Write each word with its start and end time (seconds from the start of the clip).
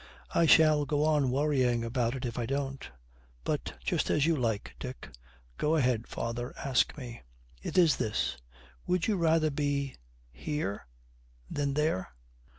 'I 0.33 0.47
shall 0.47 0.85
go 0.87 1.03
on 1.05 1.29
worrying 1.29 1.83
about 1.83 2.15
it 2.15 2.25
if 2.25 2.39
I 2.39 2.47
don't 2.47 2.89
but 3.43 3.75
just 3.83 4.09
as 4.09 4.25
you 4.25 4.35
like, 4.35 4.73
Dick.' 4.79 5.09
'Go 5.59 5.75
ahead, 5.75 6.07
father; 6.07 6.55
ask 6.57 6.97
me.' 6.97 7.21
'It 7.61 7.77
is 7.77 7.97
this. 7.97 8.35
Would 8.87 9.05
you 9.05 9.15
rather 9.15 9.51
be 9.51 9.97
here 10.31 10.87
than 11.51 11.75
there?' 11.75 12.07